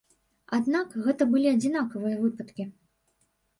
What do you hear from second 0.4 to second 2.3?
Аднак, гэта былі адзінкавыя